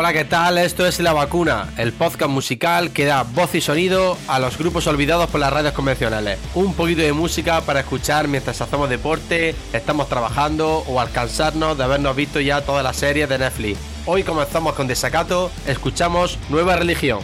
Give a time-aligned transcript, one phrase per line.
[0.00, 0.58] Hola, ¿qué tal?
[0.58, 4.86] Esto es La Vacuna, el podcast musical que da voz y sonido a los grupos
[4.86, 6.38] olvidados por las radios convencionales.
[6.54, 11.82] Un poquito de música para escuchar mientras hacemos deporte, estamos trabajando o al cansarnos de
[11.82, 13.80] habernos visto ya todas las series de Netflix.
[14.06, 17.18] Hoy comenzamos con Desacato, escuchamos Nueva Religión.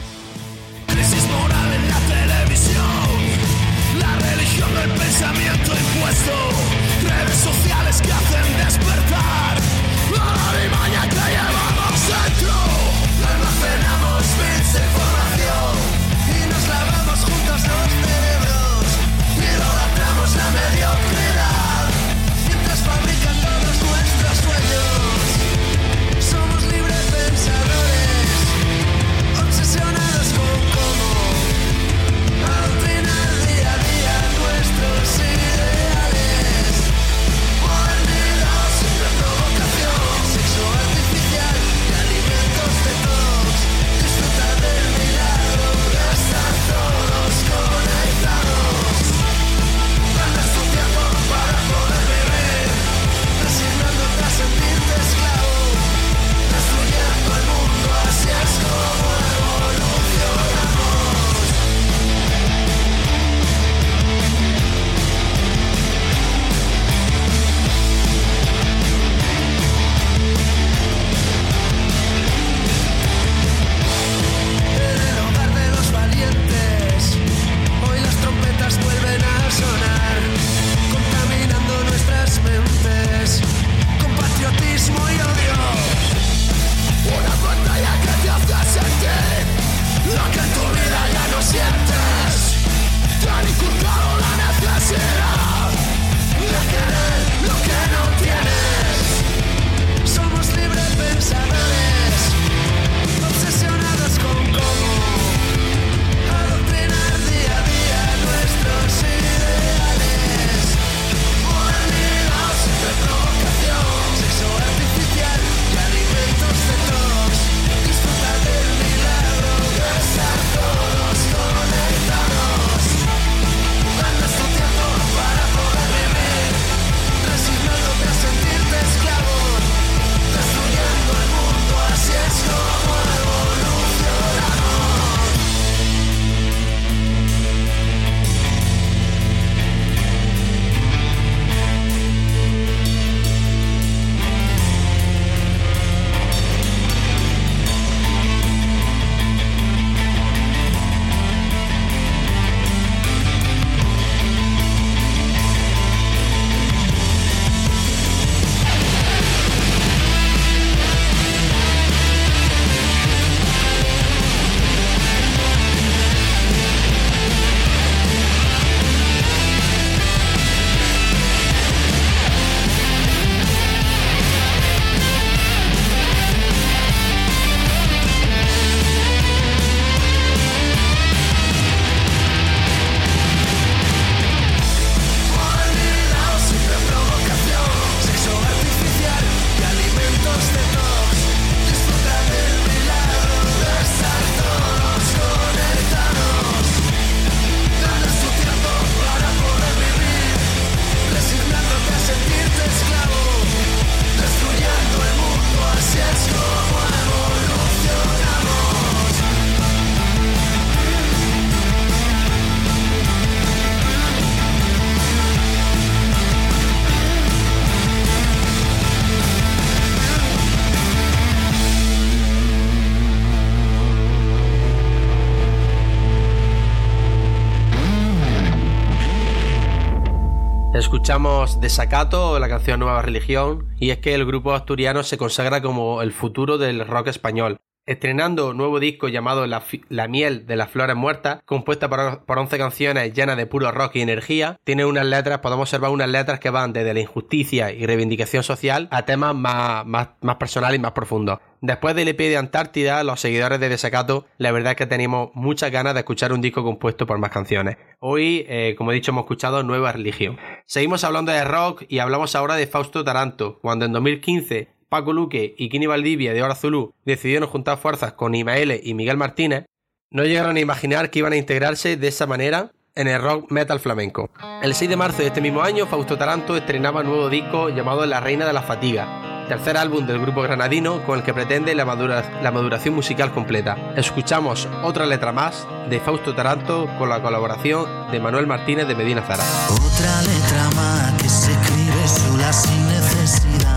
[230.95, 236.03] Escuchamos Desacato, la canción Nueva Religión, y es que el grupo asturiano se consagra como
[236.03, 237.59] el futuro del rock español.
[237.87, 242.57] Estrenando un nuevo disco llamado La, miel de las flores muertas, compuesta por, por 11
[242.57, 246.49] canciones llenas de puro rock y energía, tiene unas letras, podemos observar unas letras que
[246.49, 250.93] van desde la injusticia y reivindicación social a temas más, más, más personales y más
[250.93, 251.41] profundos.
[251.61, 255.71] Después del EP de Antártida, los seguidores de Desacato, la verdad es que tenemos muchas
[255.71, 257.79] ganas de escuchar un disco compuesto por más canciones.
[258.01, 260.37] Hoy, eh, como he dicho, hemos escuchado Nueva Religión.
[260.67, 265.57] Seguimos hablando de rock y hablamos ahora de Fausto Taranto, cuando en 2015 Paco Luque
[265.59, 269.65] y Kini Valdivia de Hora Zulú decidieron juntar fuerzas con Imaele y Miguel Martínez,
[270.13, 273.81] no llegaron a imaginar que iban a integrarse de esa manera en el rock metal
[273.81, 274.31] flamenco.
[274.63, 278.07] El 6 de marzo de este mismo año, Fausto Taranto estrenaba un nuevo disco llamado
[278.07, 279.49] La Reina de la Fatiga.
[279.49, 283.77] tercer álbum del grupo granadino con el que pretende la, maduración musical completa.
[283.97, 289.23] Escuchamos otra letra más de Fausto Taranto con la colaboración de Manuel Martínez de Medina
[289.23, 289.43] Zara.
[289.71, 293.74] Otra letra más que se escribe sin necesidad.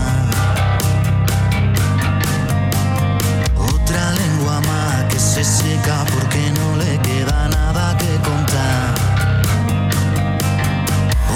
[5.28, 8.94] Se seca porque no le queda nada que contar.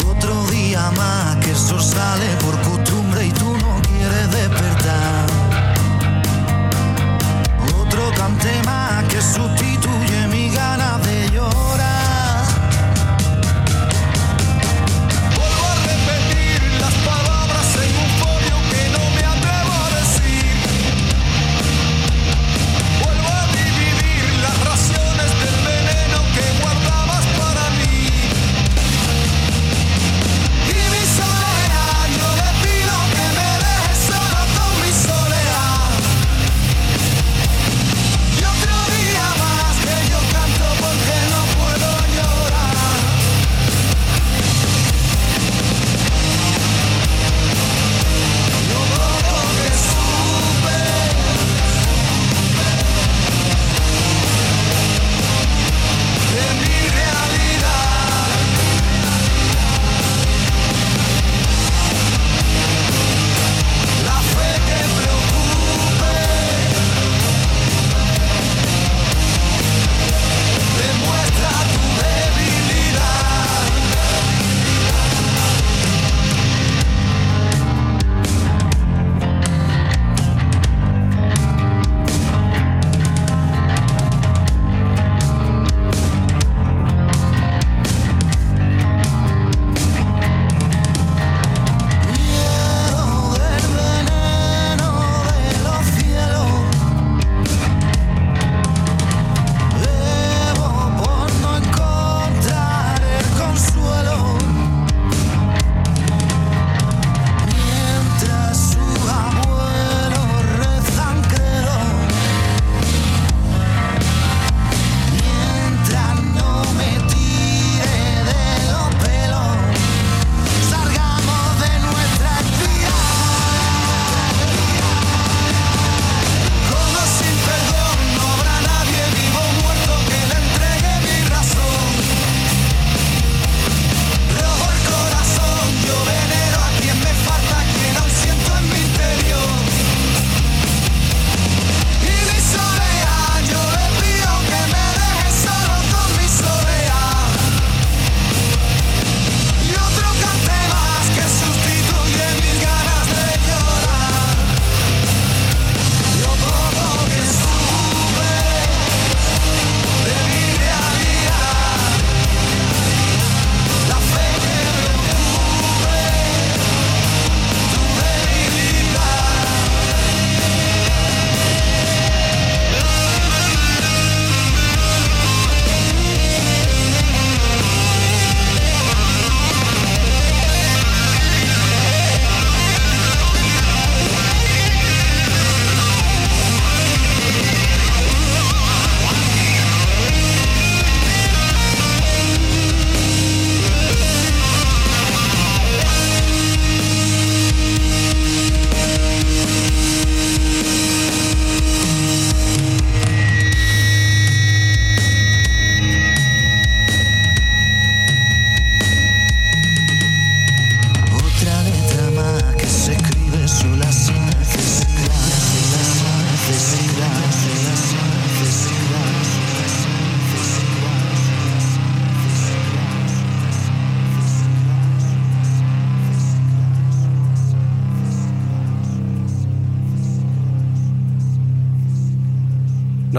[0.09, 5.27] Otro día más que el sol sale por costumbre y tú no quieres despertar.
[7.83, 9.82] Otro cante más que sustituye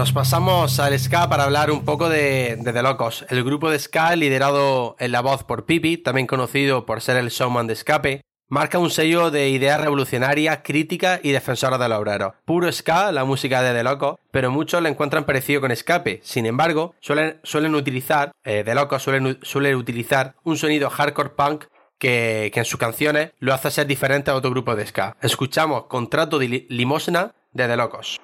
[0.04, 3.78] Nos pasamos al ska para hablar un poco de, de The Locos, el grupo de
[3.78, 8.20] ska liderado en la voz por Pipi, también conocido por ser el showman de escape,
[8.50, 12.34] marca un sello de ideas revolucionarias, críticas y defensoras del obrero.
[12.44, 16.20] Puro ska, la música de The Locos, pero muchos le encuentran parecido con escape.
[16.22, 21.64] Sin embargo, suelen, suelen utilizar, eh, The Locos suelen, suelen utilizar un sonido hardcore punk
[21.98, 25.16] que, que en sus canciones lo hace ser diferente a otro grupo de ska.
[25.22, 28.20] Escuchamos Contrato de Li- Limosna de The Locos.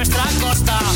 [0.00, 0.89] nuestra costa.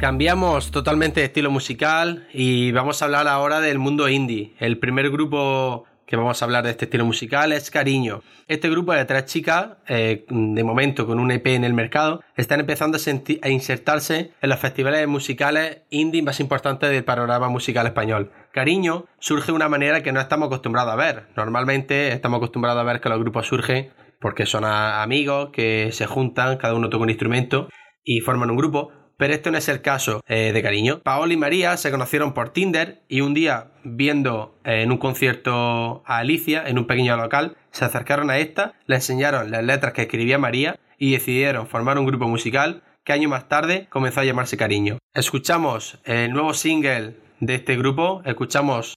[0.00, 4.54] Cambiamos totalmente de estilo musical y vamos a hablar ahora del mundo indie.
[4.58, 8.22] El primer grupo que vamos a hablar de este estilo musical es Cariño.
[8.48, 12.60] Este grupo de tres chicas, eh, de momento con un EP en el mercado, están
[12.60, 18.32] empezando a, insertarse en los festivales musicales indie más importantes del panorama musical español.
[18.52, 21.26] Cariño surge de una manera que no estamos acostumbrados a ver.
[21.36, 26.56] Normalmente estamos acostumbrados a ver que los grupos surgen porque son amigos que se juntan,
[26.56, 27.68] cada uno toca un instrumento
[28.02, 31.00] y forman un grupo pero este no es el caso eh, de cariño.
[31.00, 36.02] Paola y María se conocieron por Tinder y un día, viendo eh, en un concierto
[36.06, 40.02] a Alicia, en un pequeño local, se acercaron a esta, le enseñaron las letras que
[40.02, 44.56] escribía María y decidieron formar un grupo musical que año más tarde comenzó a llamarse
[44.56, 44.96] Cariño.
[45.12, 48.94] Escuchamos el nuevo single de este grupo, escuchamos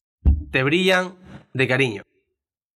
[0.51, 1.15] Te brillan
[1.51, 2.03] de cariño.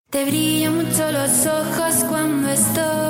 [0.09, 3.06] Te brillan mucho los ojos cuando estoy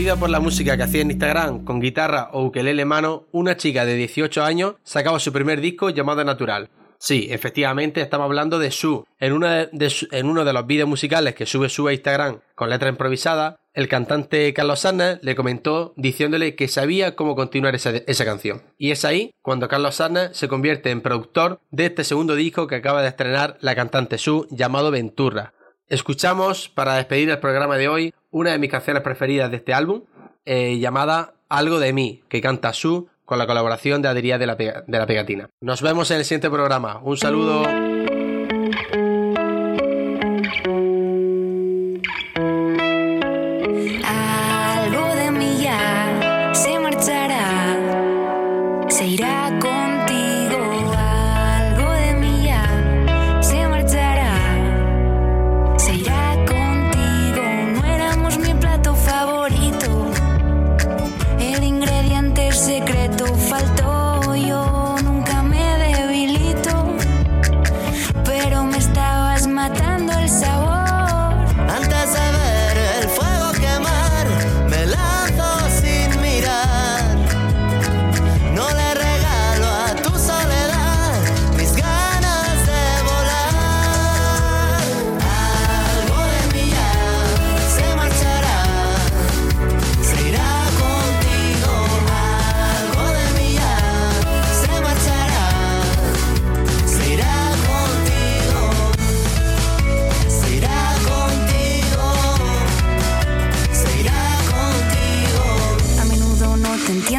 [0.00, 3.84] Conocida por la música que hacía en Instagram con guitarra o ukelele mano, una chica
[3.84, 6.70] de 18 años sacaba su primer disco llamado Natural.
[6.96, 9.04] Sí, efectivamente estamos hablando de Su.
[9.18, 13.88] En, uno de los vídeos musicales que sube Su a Instagram con letra improvisada, el
[13.88, 18.62] cantante Carlos Sarna le comentó diciéndole que sabía cómo continuar esa, canción.
[18.78, 22.76] Y es ahí cuando Carlos Sarna se convierte en productor de este segundo disco que
[22.76, 25.52] acaba de estrenar la cantante Su llamado Venturra.
[25.90, 30.02] Escuchamos, para despedir el programa de hoy, una de mis canciones preferidas de este álbum,
[30.44, 34.54] eh, llamada Algo de mí, que canta Su con la colaboración de Adrián de la,
[34.54, 35.50] de la Pegatina.
[35.60, 37.00] Nos vemos en el siguiente programa.
[37.02, 37.89] Un saludo.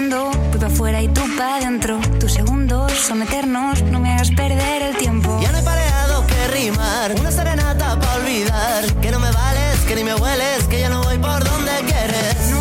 [0.01, 1.99] corriendo, tú pa' afuera y tú pa' adentro.
[2.19, 5.39] Tus segundos son eternos, no me hagas perder el tiempo.
[5.41, 8.85] Ya no he pareado que rimar, una serenata pa' olvidar.
[9.01, 12.60] Que no me vales, que ni me hueles, que ya no voy por donde quieres.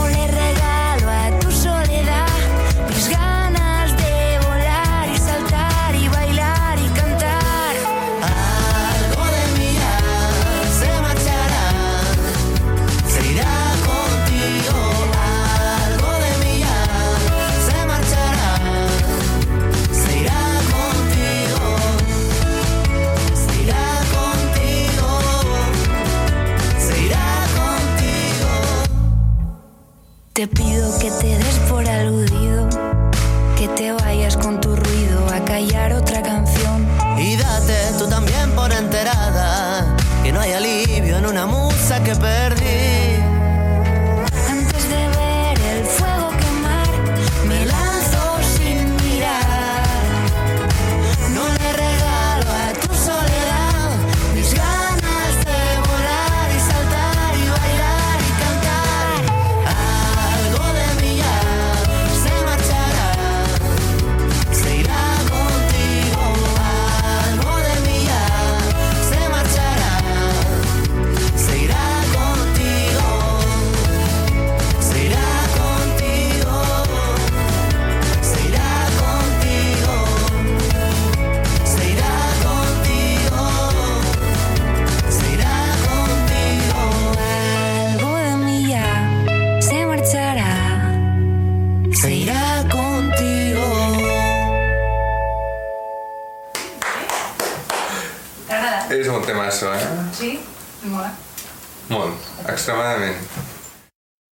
[30.41, 32.67] Te pido que te des por aludido,
[33.59, 36.89] que te vayas con tu ruido a callar otra canción.
[37.19, 42.90] Y date tú también por enterada, que no hay alivio en una musa que perdí.